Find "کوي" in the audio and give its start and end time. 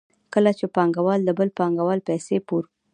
2.67-2.75